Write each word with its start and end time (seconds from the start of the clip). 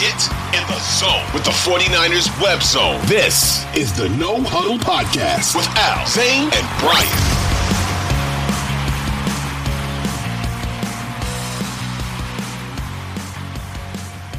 Get 0.00 0.28
in 0.54 0.64
the 0.68 0.78
zone 0.78 1.24
with 1.34 1.42
the 1.42 1.50
49ers 1.50 2.40
web 2.40 2.62
zone. 2.62 3.00
This 3.06 3.66
is 3.74 3.92
the 3.92 4.08
No 4.10 4.40
Huddle 4.40 4.78
Podcast 4.78 5.56
with 5.56 5.66
Al, 5.76 6.06
Zain, 6.06 6.44
and 6.44 6.66
Brian. 6.78 7.08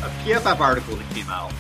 A 0.01 0.09
PFF 0.23 0.61
article 0.61 0.95
that 0.95 1.13
came 1.13 1.29
out, 1.29 1.51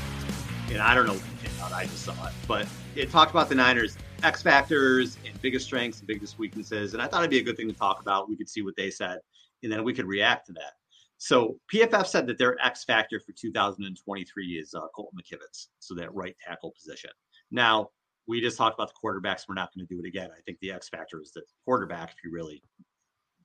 and 0.71 0.77
I 0.77 0.95
don't 0.95 1.05
know 1.05 1.11
when 1.11 1.21
it 1.21 1.43
came 1.43 1.61
out, 1.61 1.73
I 1.73 1.83
just 1.83 2.03
saw 2.03 2.13
it, 2.25 2.33
but 2.47 2.69
it 2.95 3.11
talked 3.11 3.31
about 3.31 3.49
the 3.49 3.55
Niners' 3.55 3.97
X 4.23 4.41
factors 4.41 5.17
and 5.27 5.41
biggest 5.41 5.65
strengths 5.65 5.99
and 5.99 6.07
biggest 6.07 6.39
weaknesses. 6.39 6.93
And 6.93 7.03
I 7.03 7.07
thought 7.07 7.19
it'd 7.19 7.31
be 7.31 7.39
a 7.39 7.43
good 7.43 7.57
thing 7.57 7.67
to 7.67 7.75
talk 7.75 8.01
about. 8.01 8.29
We 8.29 8.37
could 8.37 8.47
see 8.47 8.61
what 8.61 8.77
they 8.77 8.91
said, 8.91 9.19
and 9.61 9.69
then 9.69 9.83
we 9.83 9.93
could 9.93 10.05
react 10.05 10.45
to 10.45 10.53
that. 10.53 10.78
So 11.19 11.59
PFF 11.71 12.07
said 12.07 12.27
that 12.27 12.37
their 12.37 12.57
X 12.65 12.85
factor 12.85 13.19
for 13.19 13.33
2023 13.33 14.45
is 14.53 14.73
uh, 14.73 14.87
Colton 14.95 15.19
McKivitz, 15.19 15.67
so 15.79 15.93
that 15.95 16.13
right 16.15 16.35
tackle 16.45 16.71
position. 16.71 17.11
Now 17.51 17.89
we 18.25 18.39
just 18.39 18.57
talked 18.57 18.79
about 18.79 18.89
the 18.89 19.07
quarterbacks. 19.07 19.43
We're 19.47 19.55
not 19.55 19.69
going 19.75 19.85
to 19.85 19.93
do 19.93 19.99
it 19.99 20.07
again. 20.07 20.29
I 20.31 20.39
think 20.45 20.59
the 20.59 20.71
X 20.71 20.87
factor 20.87 21.21
is 21.21 21.33
the 21.33 21.41
quarterback 21.65 22.11
if 22.11 22.23
you 22.23 22.31
really, 22.31 22.63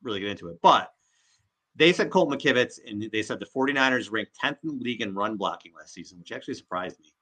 really 0.03 0.21
get 0.21 0.29
into 0.29 0.49
it. 0.49 0.59
But 0.63 0.93
they 1.75 1.93
said 1.93 2.11
Colton 2.11 2.39
McKivitz, 2.39 2.79
and 2.87 3.11
they 3.11 3.23
said 3.23 3.41
the 3.41 3.47
49ers 3.47 4.13
ranked 4.13 4.39
10th 4.43 4.59
in 4.63 4.79
the 4.79 4.85
league 4.85 5.01
in 5.01 5.13
run 5.13 5.37
blocking 5.37 5.73
last 5.77 5.95
season, 5.95 6.21
which 6.21 6.31
actually 6.31 6.55
surprised 6.55 7.01
me. 7.01 7.13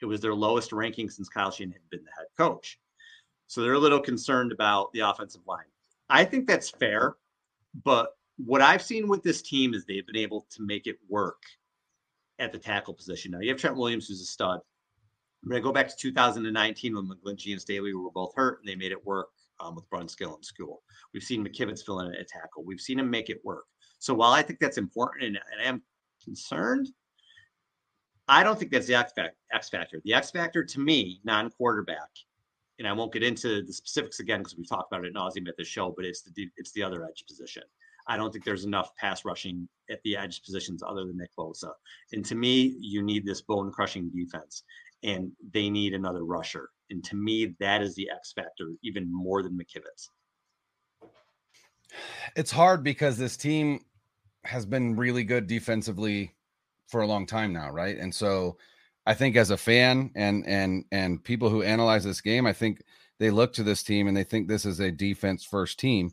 It 0.00 0.06
was 0.06 0.20
their 0.20 0.34
lowest 0.34 0.72
ranking 0.72 1.10
since 1.10 1.28
Kyle 1.28 1.50
Shanahan 1.50 1.80
had 1.80 1.90
been 1.90 2.04
the 2.04 2.10
head 2.16 2.26
coach. 2.36 2.78
So 3.48 3.60
they're 3.60 3.72
a 3.72 3.78
little 3.78 4.00
concerned 4.00 4.52
about 4.52 4.92
the 4.92 5.00
offensive 5.00 5.42
line. 5.48 5.64
I 6.08 6.24
think 6.24 6.46
that's 6.46 6.70
fair, 6.70 7.16
but 7.82 8.15
what 8.38 8.62
I've 8.62 8.82
seen 8.82 9.08
with 9.08 9.22
this 9.22 9.42
team 9.42 9.74
is 9.74 9.84
they've 9.84 10.06
been 10.06 10.16
able 10.16 10.46
to 10.50 10.62
make 10.62 10.86
it 10.86 10.98
work 11.08 11.42
at 12.38 12.52
the 12.52 12.58
tackle 12.58 12.94
position. 12.94 13.32
Now 13.32 13.40
you 13.40 13.50
have 13.50 13.58
Trent 13.58 13.76
Williams, 13.76 14.08
who's 14.08 14.20
a 14.20 14.26
stud. 14.26 14.60
I'm 15.42 15.50
going 15.50 15.62
to 15.62 15.66
go 15.66 15.72
back 15.72 15.88
to 15.88 15.96
2019 15.96 16.94
when 16.94 17.08
McGlinchey 17.08 17.52
and 17.52 17.60
Staley 17.60 17.94
were 17.94 18.10
both 18.10 18.32
hurt, 18.34 18.58
and 18.60 18.68
they 18.68 18.74
made 18.74 18.92
it 18.92 19.06
work 19.06 19.28
um, 19.60 19.74
with 19.74 19.88
Brunskill 19.90 20.36
in 20.36 20.42
Skule. 20.42 20.78
We've 21.14 21.22
seen 21.22 21.46
McKivitz 21.46 21.84
fill 21.84 22.00
in 22.00 22.14
at 22.14 22.28
tackle. 22.28 22.64
We've 22.64 22.80
seen 22.80 22.98
him 22.98 23.08
make 23.08 23.30
it 23.30 23.40
work. 23.44 23.64
So 23.98 24.12
while 24.12 24.32
I 24.32 24.42
think 24.42 24.58
that's 24.58 24.78
important 24.78 25.24
and, 25.24 25.36
and 25.36 25.62
I 25.62 25.64
am 25.64 25.82
concerned, 26.22 26.88
I 28.28 28.42
don't 28.42 28.58
think 28.58 28.72
that's 28.72 28.86
the 28.86 28.96
X, 28.96 29.12
X 29.52 29.68
factor. 29.68 30.00
The 30.04 30.14
X 30.14 30.30
factor 30.30 30.64
to 30.64 30.80
me, 30.80 31.20
non-quarterback, 31.24 32.10
and 32.78 32.88
I 32.88 32.92
won't 32.92 33.12
get 33.12 33.22
into 33.22 33.62
the 33.62 33.72
specifics 33.72 34.20
again 34.20 34.40
because 34.40 34.56
we've 34.56 34.68
talked 34.68 34.92
about 34.92 35.04
it 35.04 35.14
nauseum 35.14 35.48
at 35.48 35.56
the 35.56 35.64
show, 35.64 35.94
but 35.96 36.04
it's 36.04 36.22
the 36.22 36.48
it's 36.56 36.72
the 36.72 36.82
other 36.82 37.04
edge 37.04 37.24
position. 37.26 37.62
I 38.08 38.16
don't 38.16 38.32
think 38.32 38.44
there's 38.44 38.64
enough 38.64 38.94
pass 38.96 39.24
rushing 39.24 39.68
at 39.90 40.00
the 40.04 40.16
edge 40.16 40.42
positions 40.44 40.82
other 40.86 41.04
than 41.04 41.16
Nick 41.16 41.30
Bosa. 41.38 41.70
And 42.12 42.24
to 42.26 42.34
me, 42.34 42.76
you 42.80 43.02
need 43.02 43.26
this 43.26 43.42
bone 43.42 43.70
crushing 43.72 44.10
defense, 44.14 44.62
and 45.02 45.32
they 45.52 45.68
need 45.68 45.94
another 45.94 46.24
rusher. 46.24 46.70
And 46.90 47.02
to 47.04 47.16
me, 47.16 47.54
that 47.58 47.82
is 47.82 47.94
the 47.94 48.08
X 48.10 48.32
factor, 48.32 48.72
even 48.82 49.12
more 49.12 49.42
than 49.42 49.58
McKivitz. 49.58 50.08
It's 52.36 52.50
hard 52.50 52.82
because 52.82 53.16
this 53.18 53.36
team 53.36 53.84
has 54.44 54.66
been 54.66 54.96
really 54.96 55.24
good 55.24 55.46
defensively 55.46 56.34
for 56.88 57.00
a 57.00 57.06
long 57.06 57.26
time 57.26 57.52
now, 57.52 57.70
right? 57.70 57.96
And 57.96 58.14
so 58.14 58.58
I 59.06 59.14
think 59.14 59.36
as 59.36 59.50
a 59.50 59.56
fan 59.56 60.10
and 60.14 60.46
and 60.46 60.84
and 60.92 61.22
people 61.22 61.48
who 61.48 61.62
analyze 61.62 62.04
this 62.04 62.20
game, 62.20 62.46
I 62.46 62.52
think 62.52 62.82
they 63.18 63.30
look 63.30 63.52
to 63.54 63.62
this 63.62 63.82
team 63.82 64.08
and 64.08 64.16
they 64.16 64.24
think 64.24 64.46
this 64.46 64.64
is 64.64 64.80
a 64.80 64.90
defense 64.90 65.44
first 65.44 65.78
team 65.78 66.12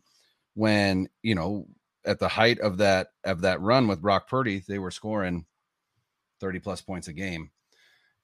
when, 0.54 1.10
you 1.22 1.36
know, 1.36 1.68
at 2.06 2.20
the 2.20 2.28
height 2.28 2.59
of 2.59 2.78
that 2.78 3.09
of 3.23 3.42
that 3.42 3.62
run 3.62 3.88
with 3.88 4.02
Brock 4.02 4.28
Purdy, 4.28 4.64
they 4.68 4.80
were 4.80 4.92
scoring 4.92 5.46
30 6.40 6.59
plus 6.59 6.82
points 6.82 7.08
a 7.08 7.14
game. 7.14 7.50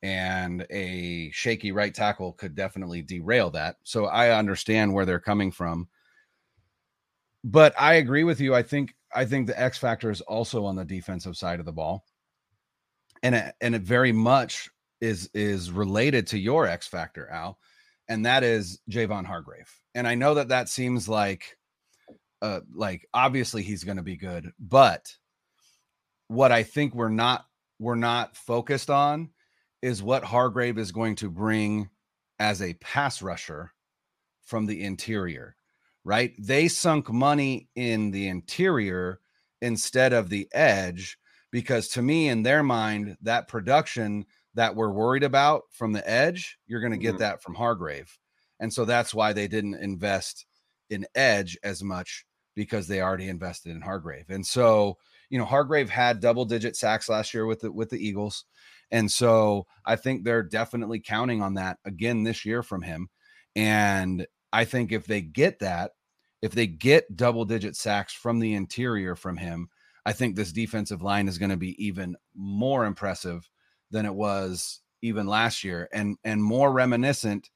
And 0.02 0.66
a 0.70 1.30
shaky 1.32 1.72
right 1.72 1.94
tackle 1.94 2.34
could 2.34 2.56
definitely 2.56 3.02
derail 3.02 3.50
that. 3.52 3.78
So 3.84 4.06
I 4.06 4.38
understand 4.38 4.94
where 4.94 5.06
they're 5.06 5.20
coming 5.20 5.52
from. 5.52 5.90
But 7.44 7.74
I 7.78 7.96
agree 7.96 8.24
with 8.24 8.40
you. 8.40 8.56
I 8.56 8.64
think 8.64 8.96
I 9.14 9.26
think 9.26 9.48
the 9.48 9.60
X 9.60 9.78
factor 9.78 10.10
is 10.10 10.22
also 10.22 10.66
on 10.66 10.76
the 10.76 10.86
defensive 10.86 11.36
side 11.36 11.60
of 11.60 11.66
the 11.66 11.74
ball. 11.74 12.06
And 13.24 13.36
it, 13.36 13.56
and 13.60 13.76
it 13.76 13.82
very 13.82 14.12
much 14.12 14.70
is 15.02 15.30
is 15.34 15.72
related 15.72 16.28
to 16.28 16.40
your 16.40 16.66
X 16.66 16.88
factor, 16.88 17.30
Al, 17.30 17.60
and 18.08 18.26
that 18.26 18.44
is 18.44 18.80
Javon 18.90 19.26
Hargrave. 19.26 19.72
And 19.96 20.08
I 20.08 20.16
know 20.16 20.34
that 20.36 20.50
that 20.50 20.70
seems 20.70 21.10
like 21.10 21.58
uh, 22.42 22.62
like 22.74 23.08
obviously 23.14 23.64
he's 23.64 23.84
going 23.84 23.98
to 23.98 24.04
be 24.04 24.18
good, 24.18 24.52
but 24.60 25.14
what 26.28 26.52
I 26.52 26.64
think 26.64 26.96
we're 26.96 27.10
not 27.10 27.46
we're 27.80 27.96
not 27.96 28.36
focused 28.36 28.90
on 28.90 29.30
is 29.82 30.04
what 30.04 30.24
Hargrave 30.24 30.78
is 30.78 30.92
going 30.92 31.16
to 31.16 31.30
bring 31.30 31.90
as 32.40 32.62
a 32.62 32.74
pass 32.76 33.22
rusher 33.22 33.74
from 34.44 34.66
the 34.66 34.84
interior, 34.84 35.56
right? 36.04 36.34
They 36.38 36.68
sunk 36.68 37.12
money 37.12 37.70
in 37.76 38.12
the 38.12 38.28
interior 38.28 39.20
instead 39.62 40.14
of 40.14 40.30
the 40.30 40.48
edge 40.54 41.18
because 41.52 41.90
to 41.90 42.02
me 42.02 42.30
in 42.30 42.44
their 42.44 42.64
mind 42.64 43.18
that 43.22 43.48
production 43.48 44.26
that 44.56 44.76
we're 44.76 44.92
worried 44.92 45.24
about 45.24 45.64
from 45.72 45.94
the 45.94 46.10
edge, 46.10 46.58
you're 46.68 46.82
going 46.82 46.92
to 46.92 46.98
get 46.98 47.12
mm-hmm. 47.12 47.20
that 47.20 47.42
from 47.42 47.56
Hargrave. 47.56 48.18
And 48.60 48.74
so 48.74 48.86
that's 48.86 49.14
why 49.14 49.34
they 49.34 49.48
didn't 49.48 49.76
invest 49.76 50.46
in 50.90 51.06
edge 51.16 51.58
as 51.64 51.84
much 51.84 52.26
because 52.56 52.88
they 52.88 53.02
already 53.02 53.28
invested 53.28 53.72
in 53.72 53.82
Hargrave. 53.82 54.30
And 54.30 54.46
so, 54.46 54.98
you 55.30 55.38
know, 55.38 55.46
Hargrave 55.46 55.90
had 55.90 56.20
double 56.20 56.46
digit 56.46 56.76
sacks 56.76 57.10
last 57.10 57.34
year 57.34 57.46
with 57.46 57.62
the 57.62 57.72
with 57.72 57.90
the 57.90 58.06
Eagles. 58.06 58.46
And 58.92 59.12
so 59.12 59.68
I 59.86 59.96
think 59.96 60.24
they're 60.24 60.44
definitely 60.44 61.00
counting 61.00 61.42
on 61.42 61.54
that 61.56 61.78
again 61.86 62.24
this 62.24 62.46
year 62.46 62.64
from 62.64 62.82
him. 62.82 63.10
And 63.56 64.26
I 64.52 64.66
think 64.66 64.92
if 64.92 65.06
they 65.06 65.22
get 65.22 65.60
that, 65.60 65.92
if 66.42 66.52
they 66.52 66.68
get 66.68 67.16
double 67.16 67.46
digit 67.46 67.76
sacks 67.76 68.14
from 68.14 68.40
the 68.40 68.54
interior 68.56 69.16
from 69.16 69.38
him, 69.38 69.70
I 70.06 70.14
think 70.14 70.36
this 70.36 70.52
defensive 70.52 71.02
line 71.02 71.28
is 71.28 71.38
going 71.38 71.52
to 71.52 71.58
be 71.58 71.84
even 71.84 72.16
more 72.36 72.86
impressive 72.86 73.48
than 73.92 74.06
it 74.06 74.16
was 74.16 74.82
even 75.02 75.28
last 75.28 75.64
year 75.64 75.88
and 75.94 76.18
and 76.24 76.44
more 76.44 76.72
reminiscent 76.72 77.50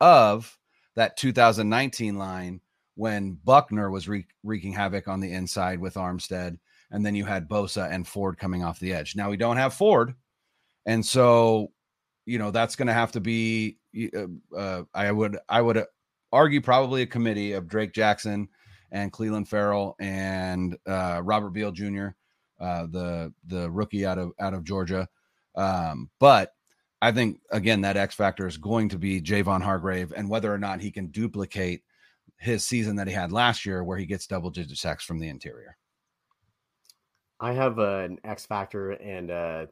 of 0.00 0.58
that 0.94 1.16
2019 1.16 2.16
line 2.16 2.60
when 2.96 3.38
Buckner 3.44 3.90
was 3.90 4.08
wreaking 4.08 4.72
havoc 4.72 5.06
on 5.06 5.20
the 5.20 5.32
inside 5.32 5.78
with 5.78 5.94
Armstead, 5.94 6.58
and 6.90 7.04
then 7.04 7.14
you 7.14 7.24
had 7.24 7.48
Bosa 7.48 7.90
and 7.90 8.06
Ford 8.06 8.38
coming 8.38 8.64
off 8.64 8.80
the 8.80 8.92
edge. 8.92 9.14
Now 9.14 9.30
we 9.30 9.36
don't 9.36 9.58
have 9.58 9.74
Ford, 9.74 10.14
and 10.86 11.04
so 11.04 11.72
you 12.24 12.38
know 12.38 12.50
that's 12.50 12.74
going 12.74 12.88
to 12.88 12.94
have 12.94 13.12
to 13.12 13.20
be. 13.20 13.78
Uh, 14.14 14.56
uh, 14.56 14.82
I 14.94 15.12
would 15.12 15.38
I 15.48 15.60
would 15.60 15.84
argue 16.32 16.60
probably 16.60 17.02
a 17.02 17.06
committee 17.06 17.52
of 17.52 17.68
Drake 17.68 17.92
Jackson 17.92 18.48
and 18.90 19.12
Clelin 19.12 19.46
Ferrell 19.46 19.94
and 20.00 20.76
uh, 20.86 21.20
Robert 21.22 21.50
Beal 21.50 21.72
Jr., 21.72 22.08
uh, 22.60 22.86
the 22.86 23.32
the 23.46 23.70
rookie 23.70 24.06
out 24.06 24.18
of 24.18 24.32
out 24.40 24.54
of 24.54 24.64
Georgia. 24.64 25.06
Um, 25.54 26.10
but 26.18 26.52
I 27.02 27.12
think 27.12 27.40
again 27.50 27.82
that 27.82 27.98
X 27.98 28.14
factor 28.14 28.46
is 28.46 28.56
going 28.56 28.88
to 28.88 28.98
be 28.98 29.20
Javon 29.20 29.60
Hargrave, 29.60 30.14
and 30.16 30.30
whether 30.30 30.52
or 30.52 30.58
not 30.58 30.80
he 30.80 30.90
can 30.90 31.08
duplicate 31.08 31.82
his 32.38 32.64
season 32.64 32.96
that 32.96 33.06
he 33.06 33.14
had 33.14 33.32
last 33.32 33.64
year, 33.64 33.82
where 33.84 33.98
he 33.98 34.06
gets 34.06 34.26
double 34.26 34.50
digit 34.50 34.76
sacks 34.78 35.04
from 35.04 35.18
the 35.18 35.28
interior. 35.28 35.76
I 37.40 37.52
have 37.52 37.78
an 37.78 38.18
X 38.24 38.46
factor 38.46 38.92
and 38.92 39.30
a 39.30 39.68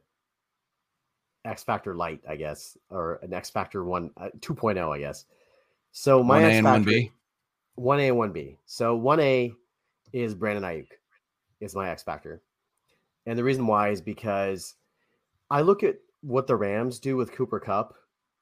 X 1.45 1.63
factor 1.63 1.95
light, 1.95 2.21
I 2.27 2.35
guess, 2.35 2.77
or 2.89 3.19
an 3.21 3.33
X 3.33 3.49
factor 3.49 3.83
one 3.83 4.11
uh, 4.17 4.29
2.0, 4.39 4.95
I 4.95 4.99
guess. 4.99 5.25
So 5.91 6.23
my 6.23 6.41
1A 6.41 6.51
and 6.51 6.85
1B. 6.85 7.11
1A 7.79 8.09
and 8.09 8.33
1B. 8.33 8.57
So 8.65 8.99
1A 8.99 9.53
is 10.13 10.35
Brandon 10.35 10.63
Aiyuk 10.63 10.87
is 11.61 11.75
my 11.75 11.89
X 11.89 12.03
factor. 12.03 12.41
And 13.25 13.37
the 13.37 13.43
reason 13.43 13.65
why 13.65 13.89
is 13.89 14.01
because 14.01 14.75
I 15.49 15.61
look 15.61 15.83
at 15.83 15.95
what 16.21 16.47
the 16.47 16.55
Rams 16.55 16.99
do 16.99 17.15
with 17.17 17.31
Cooper 17.31 17.59
Kupp 17.59 17.95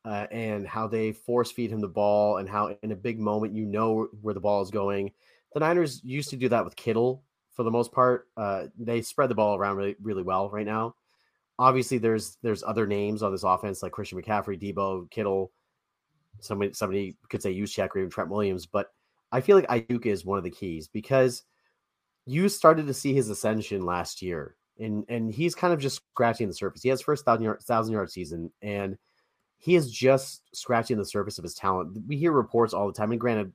uh, 0.05 0.27
and 0.31 0.67
how 0.67 0.87
they 0.87 1.11
force 1.11 1.51
feed 1.51 1.71
him 1.71 1.81
the 1.81 1.87
ball 1.87 2.37
and 2.37 2.49
how 2.49 2.75
in 2.83 2.91
a 2.91 2.95
big 2.95 3.19
moment 3.19 3.53
you 3.53 3.65
know 3.65 4.07
where 4.21 4.33
the 4.33 4.39
ball 4.39 4.61
is 4.61 4.71
going. 4.71 5.11
The 5.53 5.59
Niners 5.59 6.01
used 6.03 6.29
to 6.31 6.37
do 6.37 6.49
that 6.49 6.65
with 6.65 6.75
Kittle 6.75 7.23
for 7.51 7.63
the 7.63 7.71
most 7.71 7.91
part. 7.91 8.27
Uh, 8.35 8.65
they 8.77 9.01
spread 9.01 9.29
the 9.29 9.35
ball 9.35 9.55
around 9.55 9.77
really, 9.77 9.95
really 10.01 10.23
well 10.23 10.49
right 10.49 10.65
now. 10.65 10.95
Obviously, 11.59 11.99
there's 11.99 12.37
there's 12.41 12.63
other 12.63 12.87
names 12.87 13.21
on 13.21 13.31
this 13.31 13.43
offense 13.43 13.83
like 13.83 13.91
Christian 13.91 14.21
McCaffrey, 14.21 14.59
Deebo, 14.59 15.09
Kittle. 15.11 15.51
Somebody 16.39 16.73
somebody 16.73 17.15
could 17.29 17.43
say 17.43 17.53
Juszczyk 17.53 17.89
or 17.95 17.99
even 17.99 18.09
Trent 18.09 18.29
Williams, 18.29 18.65
but 18.65 18.87
I 19.31 19.41
feel 19.41 19.55
like 19.55 19.67
Aiyuk 19.67 20.05
is 20.05 20.25
one 20.25 20.37
of 20.37 20.43
the 20.43 20.49
keys 20.49 20.87
because 20.87 21.43
you 22.25 22.49
started 22.49 22.87
to 22.87 22.93
see 22.93 23.13
his 23.13 23.29
ascension 23.29 23.85
last 23.85 24.21
year, 24.21 24.55
and 24.79 25.05
and 25.09 25.31
he's 25.31 25.53
kind 25.53 25.73
of 25.73 25.79
just 25.79 26.01
scratching 26.11 26.47
the 26.47 26.53
surface. 26.53 26.81
He 26.81 26.89
has 26.89 27.01
first 27.01 27.23
thousand 27.23 27.43
yard 27.43 27.61
thousand 27.61 27.93
yard 27.93 28.11
season, 28.11 28.51
and 28.63 28.97
he 29.63 29.75
is 29.75 29.89
just 29.89 30.41
scratching 30.53 30.97
the 30.97 31.05
surface 31.05 31.37
of 31.37 31.43
his 31.45 31.53
talent. 31.53 31.97
We 32.05 32.17
hear 32.17 32.33
reports 32.33 32.73
all 32.73 32.85
the 32.85 32.91
time, 32.91 33.11
and 33.11 33.19
granted, 33.19 33.53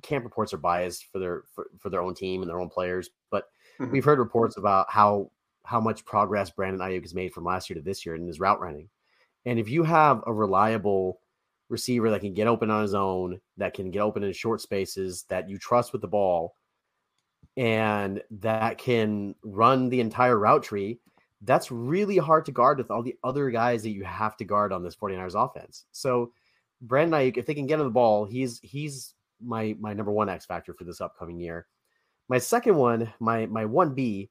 camp 0.00 0.22
reports 0.24 0.54
are 0.54 0.58
biased 0.58 1.06
for 1.10 1.18
their 1.18 1.42
for, 1.52 1.66
for 1.80 1.90
their 1.90 2.00
own 2.00 2.14
team 2.14 2.42
and 2.42 2.48
their 2.48 2.60
own 2.60 2.68
players, 2.68 3.10
but 3.28 3.48
mm-hmm. 3.80 3.90
we've 3.90 4.04
heard 4.04 4.20
reports 4.20 4.56
about 4.56 4.86
how 4.88 5.32
how 5.64 5.80
much 5.80 6.04
progress 6.04 6.50
Brandon 6.50 6.80
Aiyuk 6.80 7.02
has 7.02 7.12
made 7.12 7.32
from 7.32 7.42
last 7.42 7.68
year 7.68 7.74
to 7.76 7.82
this 7.82 8.06
year 8.06 8.14
in 8.14 8.24
his 8.24 8.38
route 8.38 8.60
running. 8.60 8.88
And 9.44 9.58
if 9.58 9.68
you 9.68 9.82
have 9.82 10.22
a 10.28 10.32
reliable 10.32 11.18
receiver 11.68 12.08
that 12.10 12.20
can 12.20 12.34
get 12.34 12.46
open 12.46 12.70
on 12.70 12.82
his 12.82 12.94
own, 12.94 13.40
that 13.56 13.74
can 13.74 13.90
get 13.90 13.98
open 13.98 14.22
in 14.22 14.32
short 14.32 14.60
spaces, 14.60 15.24
that 15.28 15.48
you 15.48 15.58
trust 15.58 15.92
with 15.92 16.02
the 16.02 16.08
ball, 16.08 16.54
and 17.56 18.22
that 18.30 18.78
can 18.78 19.34
run 19.42 19.88
the 19.88 20.00
entire 20.00 20.38
route 20.38 20.62
tree, 20.62 21.00
that's 21.44 21.70
really 21.70 22.18
hard 22.18 22.44
to 22.46 22.52
guard 22.52 22.78
with 22.78 22.90
all 22.90 23.02
the 23.02 23.16
other 23.24 23.50
guys 23.50 23.82
that 23.82 23.90
you 23.90 24.04
have 24.04 24.36
to 24.36 24.44
guard 24.44 24.72
on 24.72 24.82
this 24.82 24.96
49ers 24.96 25.34
offense. 25.34 25.84
So 25.92 26.32
Brandon 26.80 27.20
Aiyuk, 27.20 27.36
if 27.36 27.46
they 27.46 27.54
can 27.54 27.66
get 27.66 27.80
him 27.80 27.86
the 27.86 27.90
ball, 27.90 28.24
he's 28.24 28.60
he's 28.60 29.14
my 29.40 29.76
my 29.80 29.92
number 29.92 30.12
one 30.12 30.28
X 30.28 30.46
factor 30.46 30.74
for 30.74 30.84
this 30.84 31.00
upcoming 31.00 31.38
year. 31.38 31.66
My 32.28 32.38
second 32.38 32.76
one, 32.76 33.12
my 33.20 33.46
my 33.46 33.64
one 33.64 33.94
B, 33.94 34.30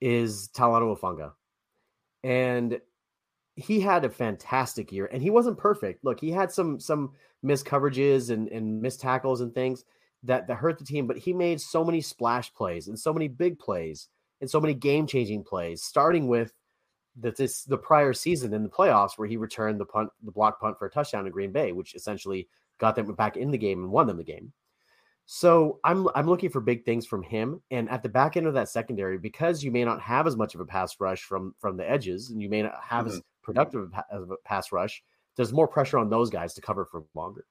is 0.00 0.48
Talanoa 0.48 0.98
Hufanga, 0.98 1.32
and 2.22 2.80
he 3.56 3.80
had 3.80 4.04
a 4.04 4.10
fantastic 4.10 4.92
year, 4.92 5.06
and 5.12 5.22
he 5.22 5.30
wasn't 5.30 5.58
perfect. 5.58 6.04
Look, 6.04 6.20
he 6.20 6.30
had 6.30 6.50
some 6.52 6.78
some 6.78 7.12
missed 7.42 7.66
coverages 7.66 8.30
and 8.30 8.48
and 8.48 8.80
missed 8.80 9.00
tackles 9.00 9.40
and 9.40 9.52
things 9.52 9.84
that 10.22 10.46
that 10.46 10.56
hurt 10.56 10.78
the 10.78 10.84
team, 10.84 11.06
but 11.06 11.18
he 11.18 11.32
made 11.32 11.60
so 11.60 11.84
many 11.84 12.00
splash 12.00 12.52
plays 12.54 12.88
and 12.88 12.98
so 12.98 13.12
many 13.12 13.28
big 13.28 13.58
plays 13.58 14.08
and 14.42 14.50
so 14.50 14.60
many 14.60 14.74
game 14.74 15.06
changing 15.06 15.44
plays, 15.44 15.82
starting 15.82 16.26
with 16.26 16.52
the, 17.18 17.30
this 17.30 17.62
the 17.62 17.78
prior 17.78 18.12
season 18.12 18.52
in 18.52 18.64
the 18.64 18.68
playoffs 18.68 19.16
where 19.16 19.28
he 19.28 19.36
returned 19.36 19.80
the 19.80 19.86
punt, 19.86 20.10
the 20.22 20.32
block 20.32 20.60
punt 20.60 20.78
for 20.78 20.86
a 20.86 20.90
touchdown 20.90 21.24
to 21.24 21.30
Green 21.30 21.52
Bay, 21.52 21.72
which 21.72 21.94
essentially 21.94 22.48
got 22.78 22.96
them 22.96 23.14
back 23.14 23.36
in 23.36 23.52
the 23.52 23.58
game 23.58 23.84
and 23.84 23.92
won 23.92 24.08
them 24.08 24.16
the 24.16 24.24
game. 24.24 24.52
So 25.26 25.78
I'm 25.84 26.08
I'm 26.16 26.26
looking 26.26 26.50
for 26.50 26.60
big 26.60 26.84
things 26.84 27.06
from 27.06 27.22
him. 27.22 27.62
And 27.70 27.88
at 27.88 28.02
the 28.02 28.08
back 28.08 28.36
end 28.36 28.48
of 28.48 28.54
that 28.54 28.68
secondary, 28.68 29.16
because 29.16 29.62
you 29.62 29.70
may 29.70 29.84
not 29.84 30.00
have 30.00 30.26
as 30.26 30.36
much 30.36 30.56
of 30.56 30.60
a 30.60 30.66
pass 30.66 30.96
rush 30.98 31.22
from 31.22 31.54
from 31.60 31.76
the 31.76 31.88
edges, 31.88 32.30
and 32.30 32.42
you 32.42 32.48
may 32.48 32.62
not 32.62 32.74
have 32.82 33.06
mm-hmm. 33.06 33.14
as 33.14 33.22
productive 33.42 33.92
of 34.10 34.30
a 34.30 34.36
pass 34.44 34.72
rush, 34.72 35.04
there's 35.36 35.52
more 35.52 35.68
pressure 35.68 35.98
on 35.98 36.10
those 36.10 36.30
guys 36.30 36.54
to 36.54 36.60
cover 36.60 36.84
for 36.84 37.04
longer, 37.14 37.46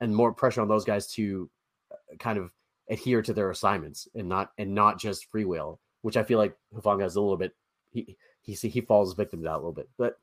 and 0.00 0.14
more 0.14 0.32
pressure 0.32 0.60
on 0.60 0.68
those 0.68 0.84
guys 0.84 1.08
to 1.14 1.50
uh, 1.90 1.96
kind 2.20 2.38
of 2.38 2.52
adhere 2.88 3.20
to 3.20 3.32
their 3.34 3.50
assignments 3.50 4.06
and 4.14 4.28
not 4.28 4.52
and 4.58 4.72
not 4.72 5.00
just 5.00 5.28
free 5.28 5.44
will, 5.44 5.80
which 6.06 6.16
I 6.16 6.22
feel 6.22 6.38
like 6.38 6.56
Hufanga 6.72 7.04
is 7.04 7.16
a 7.16 7.20
little 7.20 7.36
bit 7.36 7.52
he 7.90 8.16
he 8.42 8.52
he 8.54 8.80
falls 8.80 9.14
victim 9.14 9.40
to 9.40 9.44
that 9.44 9.54
a 9.54 9.56
little 9.56 9.72
bit. 9.72 9.88
But 9.98 10.20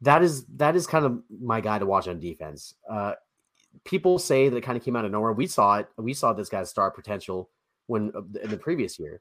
that 0.00 0.22
is 0.22 0.46
that 0.56 0.74
is 0.74 0.86
kind 0.86 1.04
of 1.04 1.22
my 1.28 1.60
guy 1.60 1.78
to 1.78 1.84
watch 1.84 2.08
on 2.08 2.18
defense. 2.18 2.74
Uh, 2.88 3.12
people 3.84 4.18
say 4.18 4.48
that 4.48 4.56
it 4.56 4.62
kind 4.62 4.78
of 4.78 4.82
came 4.82 4.96
out 4.96 5.04
of 5.04 5.12
nowhere. 5.12 5.32
We 5.32 5.46
saw 5.46 5.76
it. 5.76 5.88
We 5.98 6.14
saw 6.14 6.32
this 6.32 6.48
guy's 6.48 6.70
star 6.70 6.90
potential 6.90 7.50
when 7.88 8.10
uh, 8.16 8.22
in 8.42 8.48
the 8.48 8.56
previous 8.56 8.98
year. 8.98 9.20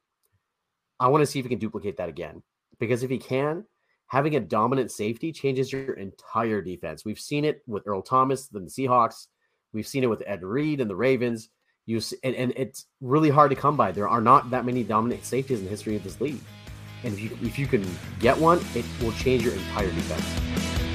I 0.98 1.10
want 1.10 1.24
to 1.24 1.26
see 1.26 1.40
if 1.40 1.46
he 1.46 1.50
can 1.50 1.60
duplicate 1.60 1.98
that 1.98 2.08
again 2.08 2.42
because 2.80 3.04
if 3.04 3.10
he 3.10 3.18
can, 3.18 3.66
having 4.08 4.38
a 4.38 4.40
dominant 4.40 4.92
safety 4.92 5.34
changes 5.34 5.74
your 5.74 5.94
entire 5.96 6.62
defense. 6.62 7.04
We've 7.04 7.20
seen 7.20 7.44
it 7.44 7.64
with 7.68 7.84
Earl 7.86 8.02
Thomas 8.02 8.48
the 8.48 8.62
Seahawks. 8.62 9.28
We've 9.74 9.86
seen 9.86 10.06
it 10.06 10.10
with 10.10 10.24
Ed 10.26 10.42
Reed 10.42 10.80
and 10.80 10.90
the 10.90 10.96
Ravens. 10.96 11.50
You 11.88 12.02
and, 12.22 12.36
and 12.36 12.54
it's 12.58 12.86
really 13.00 13.30
hard 13.30 13.50
to 13.50 13.56
come 13.56 13.78
by. 13.78 13.94
There 13.94 14.10
are 14.10 14.22
not 14.22 14.52
that 14.52 14.66
many 14.66 14.84
dominant 14.84 15.24
safeties 15.24 15.60
in 15.60 15.66
the 15.66 15.72
history 15.72 15.96
of 15.96 16.04
this 16.04 16.20
league. 16.20 16.42
And 17.04 17.14
if 17.14 17.20
you 17.20 17.38
if 17.42 17.58
you 17.58 17.66
can 17.66 17.84
get 18.20 18.38
one, 18.38 18.60
it 18.76 18.86
will 19.02 19.14
change 19.14 19.44
your 19.44 19.54
entire 19.54 19.90
defense. 19.92 20.87